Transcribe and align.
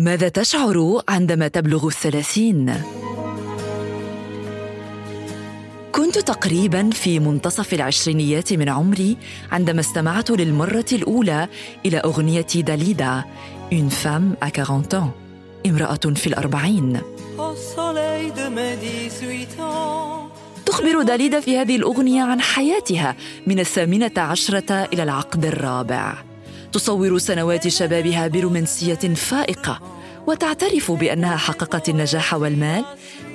ماذا 0.00 0.28
تشعر 0.28 1.02
عندما 1.08 1.48
تبلغ 1.48 1.86
الثلاثين؟ 1.86 2.74
كنت 5.92 6.18
تقريبا 6.18 6.90
في 6.90 7.18
منتصف 7.18 7.74
العشرينيات 7.74 8.52
من 8.52 8.68
عمري 8.68 9.16
عندما 9.52 9.80
استمعت 9.80 10.30
للمرة 10.30 10.84
الأولى 10.92 11.48
إلى 11.86 11.98
أغنية 11.98 12.46
داليدا 12.54 13.24
Une 13.72 13.90
femme 13.90 14.36
à 14.40 14.50
40 14.50 14.94
ans 14.94 15.10
امرأة 15.66 16.14
في 16.14 16.26
الأربعين. 16.26 17.00
تخبر 20.66 21.02
داليدا 21.02 21.40
في 21.40 21.58
هذه 21.58 21.76
الأغنية 21.76 22.22
عن 22.22 22.40
حياتها 22.40 23.16
من 23.46 23.60
الثامنة 23.60 24.12
عشرة 24.16 24.72
إلى 24.92 25.02
العقد 25.02 25.44
الرابع. 25.44 26.29
تصور 26.72 27.18
سنوات 27.18 27.68
شبابها 27.68 28.28
برومانسية 28.28 29.14
فائقة 29.14 29.80
وتعترف 30.26 30.90
بأنها 30.90 31.36
حققت 31.36 31.88
النجاح 31.88 32.34
والمال 32.34 32.84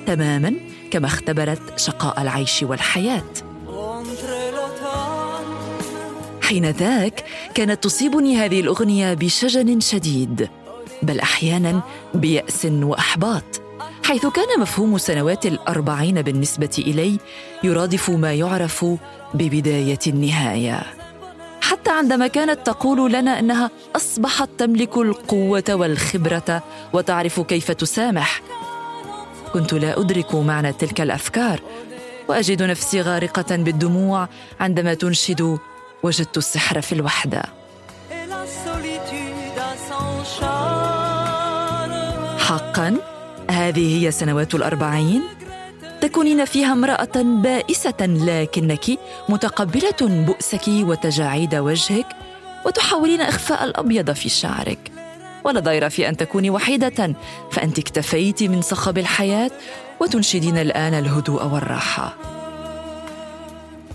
تماما 0.06 0.54
كما 0.90 1.06
اختبرت 1.06 1.78
شقاء 1.78 2.22
العيش 2.22 2.62
والحياة. 2.62 3.24
حين 6.42 6.70
ذاك 6.70 7.24
كانت 7.54 7.84
تصيبني 7.84 8.36
هذه 8.36 8.60
الأغنية 8.60 9.14
بشجن 9.14 9.80
شديد 9.80 10.48
بل 11.02 11.20
أحيانا 11.20 11.82
بيأس 12.14 12.64
وإحباط 12.64 13.60
حيث 14.04 14.26
كان 14.26 14.60
مفهوم 14.60 14.98
سنوات 14.98 15.46
الأربعين 15.46 16.22
بالنسبة 16.22 16.76
إلي 16.78 17.18
يرادف 17.64 18.10
ما 18.10 18.34
يعرف 18.34 18.84
ببداية 19.34 19.98
النهاية. 20.06 21.05
حتى 21.70 21.90
عندما 21.90 22.26
كانت 22.26 22.66
تقول 22.66 23.12
لنا 23.12 23.38
إنها 23.38 23.70
أصبحت 23.96 24.48
تملك 24.58 24.96
القوة 24.96 25.64
والخبرة 25.70 26.62
وتعرف 26.92 27.40
كيف 27.40 27.70
تسامح. 27.70 28.40
كنت 29.52 29.72
لا 29.72 30.00
أدرك 30.00 30.34
معنى 30.34 30.72
تلك 30.72 31.00
الأفكار 31.00 31.60
وأجد 32.28 32.62
نفسي 32.62 33.00
غارقة 33.00 33.56
بالدموع 33.56 34.28
عندما 34.60 34.94
تنشد 34.94 35.58
وجدت 36.02 36.36
السحر 36.36 36.80
في 36.80 36.92
الوحدة. 36.92 37.42
حقا 42.38 42.96
هذه 43.50 44.04
هي 44.04 44.10
سنوات 44.10 44.54
الأربعين. 44.54 45.22
تكونين 46.00 46.44
فيها 46.44 46.72
امرأة 46.72 47.22
بائسة 47.22 48.00
لكنك 48.00 48.84
متقبلة 49.28 50.00
بؤسك 50.00 50.68
وتجاعيد 50.68 51.54
وجهك 51.54 52.06
وتحاولين 52.66 53.20
إخفاء 53.20 53.64
الأبيض 53.64 54.12
في 54.12 54.28
شعرك. 54.28 54.92
ولا 55.44 55.60
ضير 55.60 55.90
في 55.90 56.08
أن 56.08 56.16
تكوني 56.16 56.50
وحيدة 56.50 57.14
فأنت 57.50 57.78
اكتفيت 57.78 58.42
من 58.42 58.62
صخب 58.62 58.98
الحياة 58.98 59.50
وتنشدين 60.00 60.58
الآن 60.58 60.94
الهدوء 60.94 61.46
والراحة. 61.46 62.14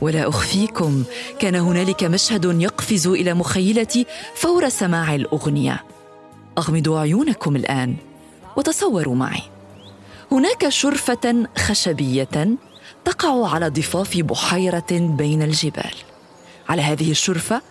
ولا 0.01 0.29
أخفيكم 0.29 1.03
كان 1.39 1.55
هنالك 1.55 2.03
مشهد 2.03 2.61
يقفز 2.61 3.07
إلى 3.07 3.33
مخيلتي 3.33 4.05
فور 4.35 4.69
سماع 4.69 5.15
الأغنية. 5.15 5.83
أغمضوا 6.57 6.99
عيونكم 6.99 7.55
الآن 7.55 7.95
وتصوروا 8.57 9.15
معي. 9.15 9.41
هناك 10.31 10.69
شرفة 10.69 11.47
خشبية 11.57 12.57
تقع 13.05 13.49
على 13.49 13.69
ضفاف 13.69 14.17
بحيرة 14.17 14.91
بين 14.91 15.41
الجبال. 15.41 15.93
على 16.69 16.81
هذه 16.81 17.11
الشرفة 17.11 17.61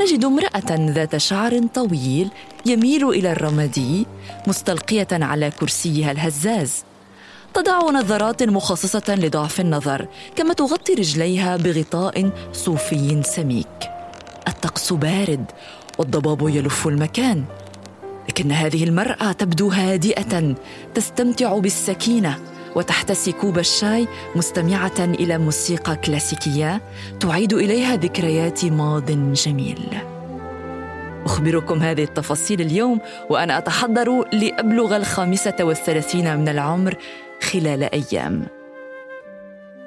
نجد 0.00 0.24
امرأة 0.24 0.90
ذات 0.92 1.16
شعر 1.16 1.66
طويل 1.74 2.30
يميل 2.66 3.08
إلى 3.08 3.32
الرمادي 3.32 4.06
مستلقية 4.46 5.08
على 5.12 5.50
كرسيها 5.50 6.10
الهزاز. 6.10 6.84
تضع 7.54 7.78
نظارات 7.78 8.42
مخصصة 8.42 9.14
لضعف 9.14 9.60
النظر 9.60 10.08
كما 10.36 10.54
تغطي 10.54 10.94
رجليها 10.94 11.56
بغطاء 11.56 12.30
صوفي 12.52 13.22
سميك. 13.22 13.90
الطقس 14.48 14.92
بارد 14.92 15.44
والضباب 15.98 16.48
يلف 16.48 16.86
المكان. 16.86 17.44
لكن 18.28 18.52
هذه 18.52 18.84
المرأة 18.84 19.32
تبدو 19.32 19.68
هادئة 19.68 20.54
تستمتع 20.94 21.58
بالسكينة 21.58 22.38
وتحتسي 22.76 23.32
كوب 23.32 23.58
الشاي 23.58 24.08
مستمعة 24.36 25.00
إلى 25.00 25.38
موسيقى 25.38 25.96
كلاسيكية 25.96 26.82
تعيد 27.20 27.52
إليها 27.52 27.96
ذكريات 27.96 28.64
ماض 28.64 29.32
جميل. 29.32 29.98
أخبركم 31.24 31.78
هذه 31.78 32.02
التفاصيل 32.02 32.60
اليوم 32.60 33.00
وأنا 33.30 33.58
أتحضر 33.58 34.24
لأبلغ 34.32 34.96
الخامسة 34.96 35.56
والثلاثين 35.60 36.36
من 36.36 36.48
العمر 36.48 36.94
خلال 37.42 37.82
أيام. 37.82 38.46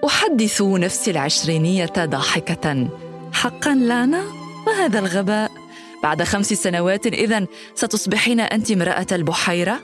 أحدث 0.06 0.62
نفسي 0.62 1.12
العشرينية 1.12 1.94
ضاحكة. 1.98 2.88
حقا 3.34 3.76
لانا 3.76 4.24
ما 4.68 4.86
هذا 4.86 5.00
الغباء؟ 5.00 5.61
بعد 6.04 6.24
خمس 6.24 6.54
سنوات 6.54 7.08
إذا 7.08 7.46
ستصبحين 7.76 8.40
أنت 8.40 8.72
امرأة 8.72 9.08
البحيرة. 9.12 9.80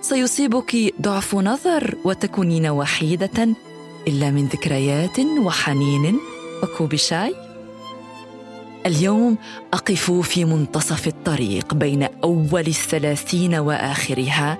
سيصيبك 0.00 0.94
ضعف 1.00 1.34
نظر 1.34 1.94
وتكونين 2.04 2.66
وحيدة 2.66 3.48
إلا 4.08 4.30
من 4.30 4.46
ذكريات 4.46 5.18
وحنين 5.20 6.18
وكوب 6.62 6.94
شاي. 6.94 7.34
اليوم 8.86 9.38
أقف 9.74 10.10
في 10.10 10.44
منتصف 10.44 11.06
الطريق 11.06 11.74
بين 11.74 12.08
أول 12.24 12.66
الثلاثين 12.66 13.54
وآخرها 13.54 14.58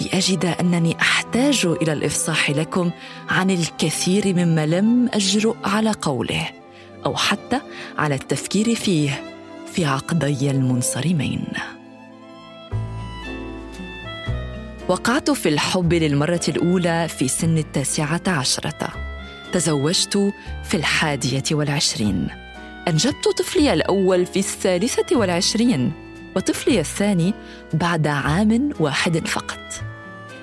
لأجد 0.00 0.44
أنني 0.44 0.96
أحتاج 1.00 1.66
إلى 1.82 1.92
الإفصاح 1.92 2.50
لكم 2.50 2.90
عن 3.28 3.50
الكثير 3.50 4.34
مما 4.34 4.66
لم 4.66 5.08
أجرؤ 5.14 5.56
على 5.64 5.90
قوله 6.02 6.48
أو 7.06 7.16
حتى 7.16 7.60
على 7.98 8.14
التفكير 8.14 8.74
فيه. 8.74 9.29
في 9.72 9.84
عقدي 9.84 10.50
المنصرمين. 10.50 11.44
وقعت 14.88 15.30
في 15.30 15.48
الحب 15.48 15.94
للمرة 15.94 16.40
الأولى 16.48 17.08
في 17.08 17.28
سن 17.28 17.58
التاسعة 17.58 18.22
عشرة. 18.26 18.88
تزوجت 19.52 20.32
في 20.64 20.76
الحادية 20.76 21.42
والعشرين. 21.52 22.28
أنجبت 22.88 23.28
طفلي 23.38 23.72
الأول 23.72 24.26
في 24.26 24.38
الثالثة 24.38 25.16
والعشرين 25.16 25.92
وطفلي 26.36 26.80
الثاني 26.80 27.34
بعد 27.74 28.06
عام 28.06 28.70
واحد 28.80 29.28
فقط. 29.28 29.60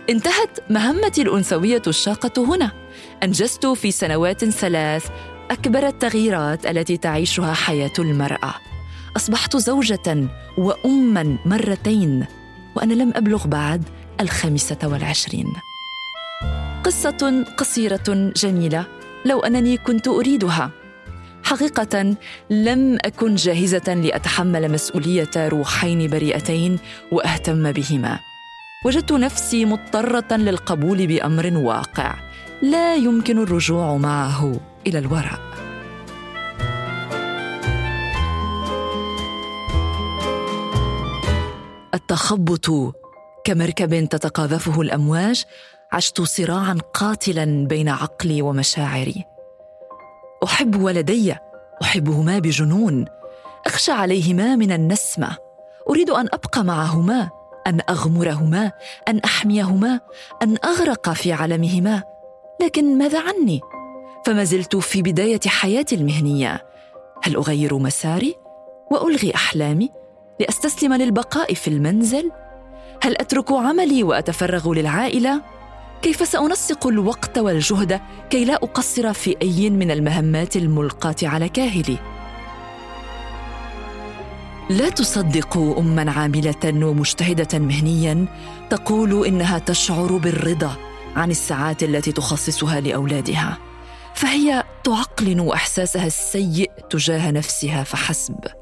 انتهت 0.10 0.60
مهمتي 0.70 1.22
الأنثوية 1.22 1.82
الشاقة 1.88 2.56
هنا. 2.56 2.72
أنجزت 3.24 3.66
في 3.66 3.92
سنوات 3.92 4.46
ثلاث 4.46 5.08
أكبر 5.52 5.88
التغييرات 5.88 6.66
التي 6.66 6.98
تعيشها 6.98 7.54
حياة 7.54 7.94
المرأة. 8.00 8.54
أصبحت 9.18 9.58
زوجة 9.58 10.28
وأما 10.58 11.38
مرتين 11.46 12.26
وأنا 12.76 12.94
لم 12.94 13.14
أبلغ 13.16 13.48
بعد 13.48 13.84
الخامسة 14.22 14.78
والعشرين. 14.84 15.54
قصة 16.84 17.46
قصيرة 17.58 18.32
جميلة 18.36 18.86
لو 19.26 19.40
أنني 19.40 19.78
كنت 19.78 20.08
أريدها. 20.08 20.72
حقيقة 21.44 22.16
لم 22.50 22.98
أكن 23.06 23.36
جاهزة 23.36 23.94
لأتحمل 23.94 24.72
مسؤولية 24.72 25.32
روحين 25.38 26.10
بريئتين 26.10 26.80
وأهتم 27.12 27.72
بهما. 27.72 28.20
وجدت 28.86 29.12
نفسي 29.12 29.66
مضطرة 29.66 30.38
للقبول 30.38 31.08
بأمر 31.08 31.58
واقع 31.58 32.16
لا 32.62 32.96
يمكن 32.96 33.38
الرجوع 33.38 33.98
معه 33.98 34.60
إلى 34.88 35.00
الوراء. 35.00 35.57
التخبط 41.94 42.96
كمركب 43.44 44.10
تتقاذفه 44.10 44.82
الأمواج 44.82 45.46
عشت 45.92 46.22
صراعا 46.22 46.78
قاتلا 46.94 47.68
بين 47.68 47.90
عقلي 47.90 48.42
ومشاعري. 48.42 49.26
أحب 50.44 50.82
ولدي 50.82 51.36
أحبهما 51.82 52.40
بجنون. 52.40 53.06
أخشى 53.66 53.92
عليهما 53.92 54.56
من 54.56 54.72
النسمة. 54.72 55.38
أريد 55.90 56.10
أن 56.10 56.28
أبقى 56.34 56.64
معهما 56.64 57.30
أن 57.68 57.80
أغمرهما 57.90 58.72
أن 59.08 59.20
أحميهما 59.20 60.00
أن 60.42 60.58
أغرق 60.66 61.10
في 61.10 61.34
عالمهما. 61.34 62.04
لكن 62.62 62.98
ماذا 62.98 63.20
عني؟ 63.20 63.62
فما 64.26 64.44
زلت 64.44 64.76
في 64.76 65.02
بداية 65.02 65.40
حياتي 65.48 65.96
المهنية. 65.96 66.66
هل 67.24 67.36
أغير 67.36 67.78
مساري؟ 67.78 68.36
وألغي 68.92 69.36
أحلامي؟ 69.36 69.92
لأستسلم 70.40 70.94
للبقاء 70.94 71.54
في 71.54 71.68
المنزل؟ 71.68 72.32
هل 73.04 73.18
أترك 73.18 73.52
عملي 73.52 74.04
وأتفرغ 74.04 74.74
للعائلة؟ 74.74 75.42
كيف 76.02 76.28
سأنسق 76.28 76.88
الوقت 76.88 77.38
والجهد 77.38 78.02
كي 78.30 78.46
لا 78.46 78.54
أقصر 78.54 79.14
في 79.14 79.36
أي 79.42 79.70
من 79.70 79.92
المهمات 79.92 80.56
الملقاة 80.56 81.16
على 81.24 81.50
كاهلي؟ 81.50 81.98
لا 84.70 84.90
تصدقوا 84.90 85.80
اما 85.80 86.12
عاملة 86.12 86.86
ومجتهدة 86.88 87.60
مهنيا 87.60 88.26
تقول 88.70 89.26
إنها 89.26 89.60
تشعر 89.60 90.18
بالرضا 90.18 90.76
عن 91.16 91.32
الساعات 91.32 91.84
التي 91.84 92.12
تخصصها 92.12 92.80
لأولادها 92.80 93.58
فهي 94.14 94.64
تعقلن 94.84 95.50
إحساسها 95.50 96.08
السيء 96.08 96.72
تجاه 96.90 97.32
نفسها 97.32 97.84
فحسب. 97.84 98.57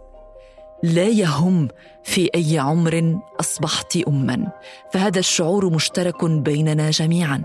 لا 0.83 1.07
يهم 1.07 1.67
في 2.03 2.29
أي 2.35 2.59
عمر 2.59 3.19
أصبحت 3.39 3.97
اما. 4.07 4.51
فهذا 4.91 5.19
الشعور 5.19 5.69
مشترك 5.69 6.25
بيننا 6.25 6.91
جميعا. 6.91 7.43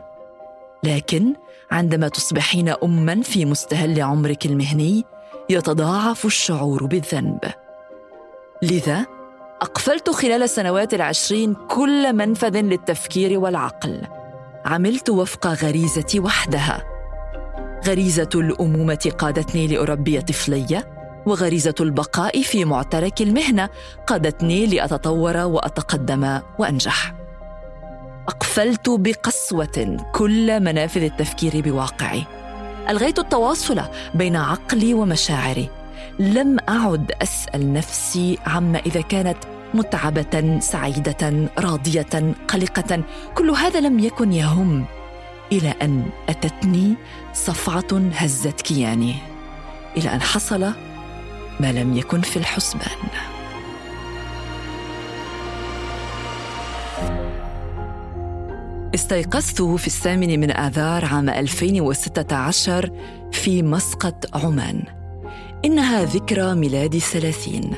لكن 0.84 1.34
عندما 1.70 2.08
تصبحين 2.08 2.68
اما 2.68 3.22
في 3.22 3.44
مستهل 3.44 4.02
عمرك 4.02 4.46
المهني 4.46 5.04
يتضاعف 5.50 6.24
الشعور 6.24 6.86
بالذنب. 6.86 7.40
لذا 8.62 9.06
أقفلت 9.62 10.10
خلال 10.10 10.42
السنوات 10.42 10.94
العشرين 10.94 11.54
كل 11.68 12.12
منفذ 12.12 12.60
للتفكير 12.60 13.38
والعقل. 13.38 14.02
عملت 14.64 15.10
وفق 15.10 15.46
غريزتي 15.46 16.20
وحدها. 16.20 16.84
غريزة 17.86 18.28
الأمومة 18.34 19.12
قادتني 19.18 19.66
لأربي 19.66 20.20
طفلي. 20.20 21.00
وغريزة 21.30 21.74
البقاء 21.80 22.42
في 22.42 22.64
معترك 22.64 23.22
المهنة 23.22 23.68
قادتني 24.06 24.66
لأتطور 24.66 25.36
وأتقدم 25.36 26.40
وأنجح. 26.58 27.14
أقفلت 28.28 28.90
بقسوة 28.90 30.06
كل 30.14 30.60
منافذ 30.60 31.02
التفكير 31.02 31.60
بواقعي. 31.60 32.24
ألغيت 32.88 33.18
التواصل 33.18 33.80
بين 34.14 34.36
عقلي 34.36 34.94
ومشاعري. 34.94 35.68
لم 36.18 36.56
أعد 36.68 37.12
أسأل 37.22 37.72
نفسي 37.72 38.38
عما 38.46 38.78
إذا 38.78 39.00
كانت 39.00 39.38
متعبة 39.74 40.58
سعيدة 40.60 41.48
راضية 41.58 42.34
قلقة. 42.48 43.02
كل 43.34 43.50
هذا 43.50 43.80
لم 43.80 43.98
يكن 43.98 44.32
يهم 44.32 44.84
إلى 45.52 45.74
أن 45.82 46.06
أتتني 46.28 46.94
صفعة 47.32 48.10
هزت 48.14 48.60
كياني. 48.60 49.14
إلى 49.96 50.14
أن 50.14 50.20
حصل 50.20 50.72
ما 51.60 51.72
لم 51.72 51.96
يكن 51.96 52.20
في 52.20 52.36
الحسبان. 52.36 52.98
استيقظت 58.94 59.62
في 59.62 59.86
الثامن 59.86 60.40
من 60.40 60.50
آذار 60.50 61.04
عام 61.04 61.28
2016 61.28 62.90
في 63.32 63.62
مسقط 63.62 64.36
عمان. 64.36 64.82
إنها 65.64 66.04
ذكرى 66.04 66.54
ميلادي 66.54 66.96
الثلاثين 66.96 67.74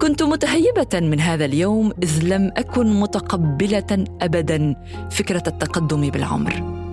كنت 0.00 0.22
متهيبة 0.22 1.00
من 1.00 1.20
هذا 1.20 1.44
اليوم 1.44 1.92
إذ 2.02 2.22
لم 2.22 2.52
أكن 2.56 3.00
متقبلة 3.00 4.04
أبدا 4.22 4.76
فكرة 5.10 5.42
التقدم 5.46 6.10
بالعمر. 6.10 6.84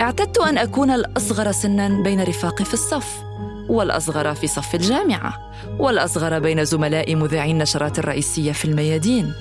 اعتدت 0.00 0.38
أن 0.38 0.58
أكون 0.58 0.90
الأصغر 0.90 1.52
سنا 1.52 2.02
بين 2.02 2.22
رفاقي 2.22 2.64
في 2.64 2.74
الصف. 2.74 3.22
والأصغر 3.68 4.34
في 4.34 4.46
صف 4.46 4.74
الجامعة 4.74 5.52
والأصغر 5.78 6.38
بين 6.38 6.64
زملاء 6.64 7.14
مذيعي 7.14 7.50
النشرات 7.50 7.98
الرئيسية 7.98 8.52
في 8.52 8.64
الميادين. 8.64 9.32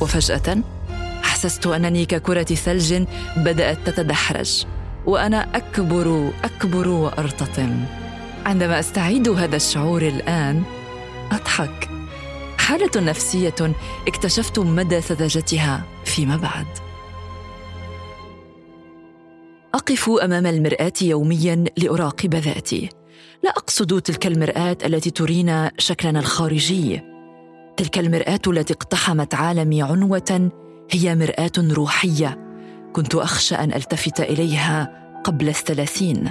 وفجأة 0.00 0.58
احسست 1.24 1.66
أنني 1.66 2.04
ككرة 2.04 2.42
ثلج 2.42 3.04
بدأت 3.36 3.78
تتدحرج 3.86 4.64
وأنا 5.06 5.56
أكبر 5.56 6.30
أكبر 6.44 6.88
وأرتطم. 6.88 7.84
عندما 8.46 8.80
أستعيد 8.80 9.28
هذا 9.28 9.56
الشعور 9.56 10.02
الآن 10.02 10.62
أضحك. 11.32 11.88
حالة 12.58 12.90
نفسية 12.96 13.74
اكتشفت 14.08 14.58
مدى 14.58 15.00
سذاجتها 15.00 15.82
فيما 16.04 16.36
بعد. 16.36 16.66
أقف 19.74 20.10
أمام 20.10 20.46
المرآة 20.46 20.92
يوميا 21.02 21.64
لأراقب 21.76 22.34
ذاتي. 22.34 22.88
لا 23.42 23.50
أقصد 23.50 24.00
تلك 24.00 24.26
المرآة 24.26 24.76
التي 24.84 25.10
ترينا 25.10 25.72
شكلنا 25.78 26.20
الخارجي. 26.20 27.02
تلك 27.76 27.98
المرآة 27.98 28.40
التي 28.46 28.72
اقتحمت 28.72 29.34
عالمي 29.34 29.82
عنوة 29.82 30.50
هي 30.90 31.14
مرآة 31.14 31.52
روحية 31.58 32.38
كنت 32.92 33.14
أخشى 33.14 33.54
أن 33.54 33.72
ألتفت 33.72 34.20
إليها 34.20 35.02
قبل 35.24 35.48
الثلاثين. 35.48 36.30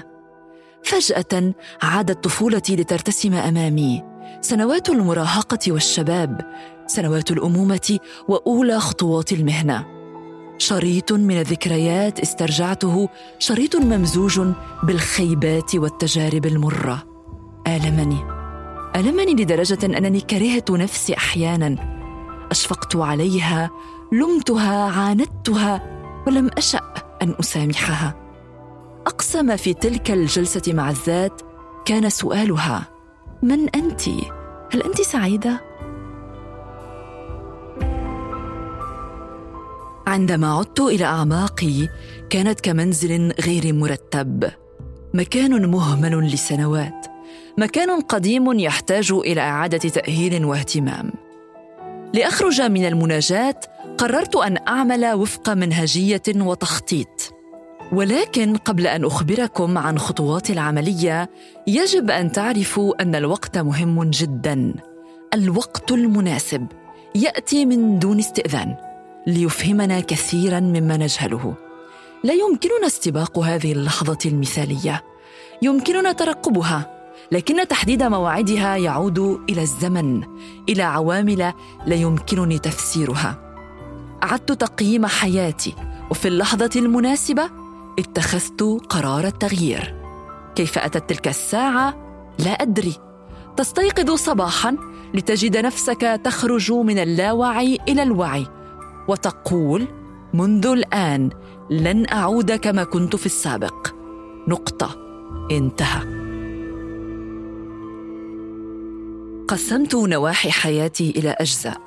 فجأة 0.84 1.54
عادت 1.82 2.24
طفولتي 2.24 2.76
لترتسم 2.76 3.34
أمامي. 3.34 4.04
سنوات 4.42 4.90
المراهقة 4.90 5.72
والشباب 5.72 6.42
سنوات 6.88 7.32
الأمومة 7.32 8.00
وأولى 8.28 8.80
خطوات 8.80 9.32
المهنة. 9.32 10.01
شريط 10.62 11.12
من 11.12 11.40
الذكريات 11.40 12.20
استرجعته 12.20 13.10
شريط 13.40 13.76
ممزوج 13.76 14.42
بالخيبات 14.84 15.76
والتجارب 15.76 16.46
المرة. 16.46 17.04
آلمني. 17.68 18.18
آلمني 18.96 19.34
لدرجة 19.34 19.86
أنني 19.86 20.22
كرهت 20.22 20.72
نفسي 20.72 21.18
أحيانا. 21.18 21.76
أشفقت 22.52 22.96
عليها 22.96 23.70
لمتها 24.12 24.92
عاندتها 24.92 25.82
ولم 26.28 26.50
أشأ 26.58 26.94
أن 27.22 27.36
أسامحها. 27.40 28.16
اقصى 29.08 29.42
ما 29.42 29.56
في 29.56 29.74
تلك 29.74 30.12
الجلسة 30.12 30.74
مع 30.74 30.90
الذات 30.90 31.42
كان 31.86 32.10
سؤالها 32.10 32.88
من 33.44 33.70
انت؟ 33.70 34.08
هل 34.74 34.84
انت 34.84 35.02
سعيدة؟ 35.02 35.71
عندما 40.12 40.54
عدت 40.58 40.80
إلى 40.80 41.06
أعماقي 41.06 41.88
كانت 42.30 42.62
كمنزل 42.62 43.34
غير 43.46 43.74
مرتب. 43.74 44.52
مكان 45.14 45.72
مهمل 45.72 46.28
لسنوات. 46.28 47.08
مكان 47.58 48.02
قديم 48.02 48.60
يحتاج 48.60 49.12
إلى 49.12 49.42
إعادة 49.42 49.78
تأهيل 49.78 50.46
واهتمام. 50.46 51.12
لأخرج 52.14 52.62
من 52.62 52.86
المناجاة 52.86 53.60
قررت 53.98 54.36
أن 54.36 54.58
أعمل 54.68 55.14
وفق 55.14 55.50
منهجية 55.50 56.24
وتخطيط. 56.36 57.34
ولكن 57.92 58.58
قبل 58.58 58.88
أن 58.88 59.06
أخبركم 59.06 59.78
عن 59.78 60.00
خطوات 60.00 60.50
العملية 60.50 61.30
يجب 61.68 62.12
أن 62.12 62.32
تعرفوا 62.32 63.02
أن 63.02 63.16
الوقت 63.16 63.58
مهم 63.58 64.10
جدا. 64.10 64.74
الوقت 65.34 65.92
المناسب. 65.92 66.68
يأتي 67.16 67.66
من 67.66 68.00
دون 68.00 68.20
استئذان. 68.20 68.91
ليفهمنا 69.28 70.00
كثيرا 70.00 70.60
مما 70.60 70.98
نجهله. 70.98 71.54
لا 72.24 72.34
يمكننا 72.34 72.88
استباق 72.88 73.40
هذه 73.40 73.72
اللحظة 73.72 74.18
المثالية. 74.26 75.04
يمكننا 75.62 76.12
ترقبها 76.12 77.02
لكن 77.32 77.68
تحديد 77.68 78.04
مواعيدها 78.04 78.76
يعود 78.78 79.20
إلى 79.50 79.62
الزمن 79.62 80.24
إلى 80.70 80.84
عوامل 80.84 81.54
لا 81.86 81.96
يمكنني 81.96 82.60
تفسيرها. 82.60 83.56
أعدت 84.24 84.52
تقييم 84.52 85.06
حياتي 85.06 85.76
وفي 86.12 86.28
اللحظة 86.28 86.70
المناسبة 86.76 87.50
اتخذت 88.00 88.64
قرار 88.90 89.28
التغيير. 89.28 89.96
كيف 90.56 90.78
أتت 90.78 91.10
تلك 91.10 91.28
الساعة؟ 91.28 91.96
لا 92.40 92.52
أدري. 92.52 92.96
تستيقظ 93.58 94.12
صباحا 94.12 94.78
لتجد 95.14 95.58
نفسك 95.58 96.22
تخرج 96.24 96.72
من 96.72 97.00
اللاوعي 97.00 97.78
إلى 97.88 98.04
الوعي. 98.04 98.48
وتقول 99.08 99.88
منذ 100.34 100.68
الآن 100.68 101.30
لن 101.70 102.10
أعود 102.14 102.52
كما 102.52 102.84
كنت 102.84 103.16
في 103.16 103.26
السابق. 103.26 103.88
نقطة. 104.48 104.96
انتهى. 105.52 106.22
قسمت 109.48 109.96
نواحي 109.96 110.52
حياتي 110.52 111.10
إلى 111.10 111.30
أجزاء. 111.30 111.82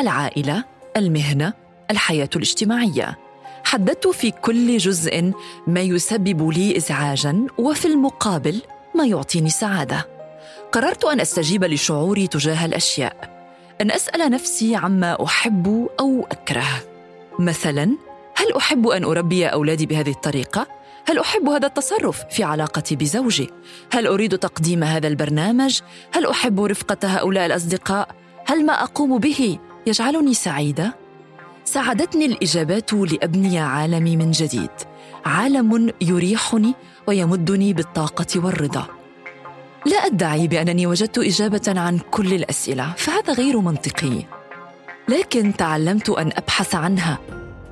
العائلة 0.00 0.64
المهنة 0.96 1.52
الحياة 1.90 2.30
الاجتماعية. 2.36 3.18
حددت 3.64 4.08
في 4.08 4.30
كل 4.30 4.76
جزء 4.76 5.32
ما 5.66 5.80
يسبب 5.80 6.50
لي 6.50 6.76
ازعاجا 6.76 7.46
وفي 7.58 7.88
المقابل 7.88 8.62
ما 8.94 9.06
يعطيني 9.06 9.50
سعادة. 9.50 10.08
قررت 10.72 11.04
أن 11.04 11.20
أستجيب 11.20 11.64
لشعوري 11.64 12.26
تجاه 12.26 12.64
الأشياء. 12.64 13.37
أن 13.80 13.90
أسأل 13.90 14.30
نفسي 14.30 14.76
عما 14.76 15.24
أحب 15.24 15.88
أو 16.00 16.26
أكره. 16.30 16.82
مثلا 17.38 17.84
هل 18.36 18.52
أحب 18.56 18.86
أن 18.88 19.04
أربي 19.04 19.46
أولادي 19.46 19.86
بهذه 19.86 20.10
الطريقة؟ 20.10 20.66
هل 21.08 21.18
أحب 21.18 21.48
هذا 21.48 21.66
التصرف 21.66 22.24
في 22.30 22.44
علاقتي 22.44 22.96
بزوجي؟ 22.96 23.50
هل 23.92 24.06
أريد 24.06 24.38
تقديم 24.38 24.84
هذا 24.84 25.08
البرنامج؟ 25.08 25.80
هل 26.14 26.26
أحب 26.26 26.60
رفقة 26.60 26.98
هؤلاء 27.18 27.46
الأصدقاء؟ 27.46 28.08
هل 28.46 28.66
ما 28.66 28.72
أقوم 28.72 29.18
به 29.18 29.58
يجعلني 29.86 30.34
سعيدة؟ 30.34 30.96
ساعدتني 31.64 32.26
الإجابات 32.26 32.92
لأبني 32.92 33.58
عالمي 33.58 34.16
من 34.16 34.30
جديد. 34.30 34.70
عالم 35.24 35.92
يريحني 36.00 36.74
ويمدني 37.06 37.72
بالطاقة 37.72 38.26
والرضا. 38.36 38.97
لا 39.86 39.96
أدعي 39.96 40.48
بأنني 40.48 40.86
وجدت 40.86 41.18
إجابة 41.18 41.80
عن 41.80 41.98
كل 41.98 42.34
الأسئلة 42.34 42.92
فهذا 42.96 43.32
غير 43.32 43.60
منطقي. 43.60 44.24
لكن 45.08 45.56
تعلمت 45.56 46.08
أن 46.10 46.30
أبحث 46.36 46.74
عنها 46.74 47.18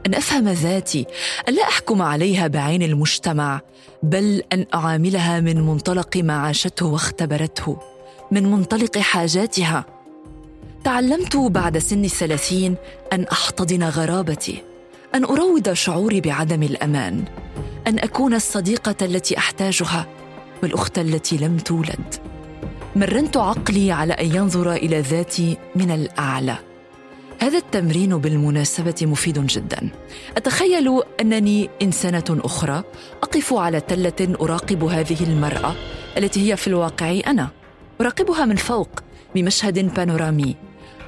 أن 0.06 0.14
أفهم 0.14 0.48
ذاتي 0.48 1.06
أن 1.48 1.54
لا 1.54 1.62
أحكم 1.62 2.02
عليها 2.02 2.46
بعين 2.46 2.82
المجتمع 2.82 3.60
بل 4.02 4.42
أن 4.52 4.66
أعاملها 4.74 5.40
من 5.40 5.60
منطلق 5.66 6.16
ما 6.16 6.36
عاشته 6.36 6.86
واختبرته 6.86 7.76
من 8.30 8.50
منطلق 8.50 8.98
حاجاتها. 8.98 9.84
تعلمت 10.84 11.36
بعد 11.36 11.78
سن 11.78 12.04
الثلاثين 12.04 12.74
أن 13.12 13.24
أحتضن 13.24 13.82
غرابتي 13.82 14.62
أن 15.14 15.24
أروض 15.24 15.72
شعوري 15.72 16.20
بعدم 16.20 16.62
الأمان 16.62 17.24
أن 17.86 17.98
أكون 17.98 18.34
الصديقة 18.34 18.96
التي 19.02 19.38
أحتاجها. 19.38 20.06
والأخت 20.62 20.98
التي 20.98 21.36
لم 21.36 21.56
تولد. 21.56 22.14
مرنت 22.96 23.36
عقلي 23.36 23.92
على 23.92 24.12
أن 24.12 24.36
ينظر 24.36 24.72
إلى 24.72 25.00
ذاتي 25.00 25.56
من 25.76 25.90
الأعلى. 25.90 26.56
هذا 27.42 27.58
التمرين 27.58 28.16
بالمناسبة 28.18 28.94
مفيد 29.02 29.46
جدا. 29.46 29.90
أتخيل 30.36 31.02
أنني 31.20 31.70
إنسانة 31.82 32.24
أخرى 32.30 32.82
أقف 33.22 33.54
على 33.54 33.80
تلة 33.80 34.36
أراقب 34.40 34.84
هذه 34.84 35.24
المرأة 35.24 35.74
التي 36.16 36.52
هي 36.52 36.56
في 36.56 36.66
الواقع 36.66 37.20
أنا. 37.26 37.48
أراقبها 38.00 38.44
من 38.44 38.56
فوق 38.56 38.88
بمشهد 39.34 39.94
بانورامي. 39.94 40.56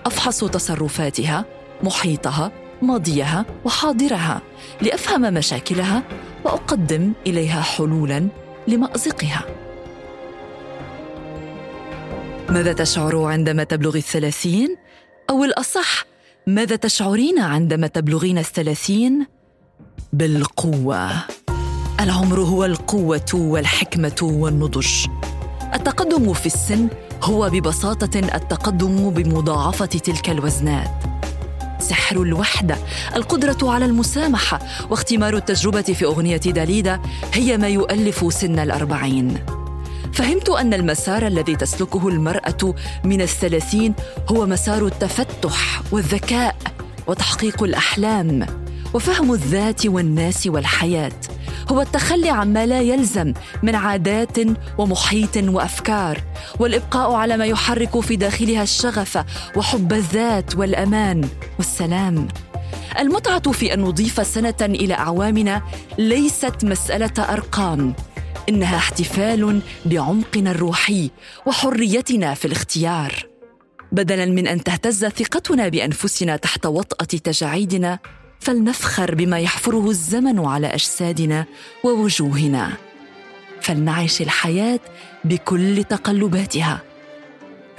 أفحص 0.07 0.45
تصرفاتها 0.45 1.45
محيطها 1.83 2.53
ماضيها 2.83 3.45
وحاضرها 3.65 4.43
لأفهم 4.83 5.35
مشاكلها 5.35 6.03
وأقدم 6.45 7.13
إليها 7.27 7.61
حلولا 7.61 8.29
لمأزقها. 8.69 9.45
ماذا 12.49 12.73
تشعر 12.73 13.25
عندما 13.25 13.65
تبلغ 13.65 13.97
الثلاثين؟ 13.97 14.77
أو 15.31 15.45
الأصح 15.45 16.05
ماذا 16.47 16.77
تشعرين 16.77 17.39
عندما 17.39 17.87
تبلغين 17.87 18.39
الثلاثين؟ 18.39 19.27
بالقوة. 20.13 21.11
العمر 22.01 22.41
هو 22.41 22.65
القوة 22.65 23.31
والحكمة 23.35 24.19
والنضج. 24.23 25.07
التقدم 25.75 26.33
في 26.33 26.47
السن 26.47 26.89
هو 27.23 27.51
ببساطة 27.51 28.19
التقدم 28.19 29.11
بمضاعفة 29.11 29.87
تلك 29.87 30.31
الوزنات. 30.31 31.18
سحر 31.79 32.23
الوحدة 32.23 32.77
القدرة 33.17 33.59
على 33.63 33.85
المسامحة 33.85 34.59
واختمار 34.91 35.37
التجربة 35.37 35.83
في 35.83 36.05
أغنية 36.05 36.37
داليدا 36.37 37.01
هي 37.35 37.57
ما 37.57 37.69
يؤلف 37.69 38.35
سن 38.35 38.59
الأربعين. 38.59 39.39
فهمت 40.13 40.49
أن 40.49 40.75
المسار 40.75 41.27
الذي 41.27 41.57
تسلكه 41.57 42.09
المرأة 42.09 42.75
من 43.05 43.21
الثلاثين 43.21 43.95
هو 44.29 44.47
مسار 44.47 44.87
التفتح 44.87 45.83
والذكاء 45.93 46.57
وتحقيق 47.07 47.63
الأحلام 47.63 48.47
وفهم 48.95 49.33
الذات 49.33 49.87
والناس 49.87 50.47
والحياة. 50.47 51.13
هو 51.71 51.81
التخلي 51.81 52.31
عما 52.31 52.67
لا 52.67 52.81
يلزم 52.81 53.33
من 53.63 53.75
عادات 53.75 54.37
ومحيط 54.79 55.37
وأفكار. 55.37 56.21
والإبقاء 56.59 57.13
على 57.13 57.37
ما 57.37 57.47
يحرك 57.47 58.01
في 58.01 58.17
داخلها 58.17 58.63
الشغف 58.63 59.25
وحب 59.57 59.93
الذات 59.93 60.57
والأمان 60.57 61.29
والسلام. 61.59 62.29
المتعة 62.99 63.53
في 63.53 63.75
أن 63.75 63.81
نضيف 63.81 64.27
سنة 64.27 64.55
إلى 64.61 64.95
أعوامنا 64.95 65.63
ليست 65.99 66.65
مسألة 66.65 67.23
أرقام 67.33 67.95
إنها 68.49 68.77
احتفال 68.77 69.61
بعمقنا 69.87 70.51
الروحي 70.51 71.11
وحريتنا 71.47 72.35
في 72.35 72.45
الاختيار. 72.45 73.27
بدلا 73.93 74.27
من 74.27 74.47
أن 74.47 74.65
تهتز 74.65 75.05
ثقتنا 75.07 75.69
بأنفسنا 75.69 76.37
تحت 76.37 76.67
وطأة 76.67 77.05
تجاعيدنا 77.05 77.99
فلنفخر 78.41 79.15
بما 79.15 79.39
يحفره 79.39 79.91
الزمن 79.91 80.47
على 80.47 80.67
أجسادنا 80.67 81.45
ووجوهنا. 81.85 82.73
فلنعش 83.61 84.23
الحياة 84.23 84.81
بكل 85.25 85.85
تقلباتها. 85.85 86.81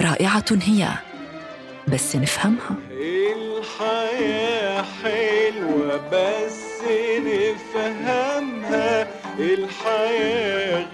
رائعة 0.00 0.44
هي 0.50 0.88
بس 1.88 2.16
نفهمها. 2.16 2.76
الحياة 2.90 4.84
حلوة 5.02 5.96
بس 6.12 6.60
نفهمها. 7.18 9.08
الحياة 9.38 10.86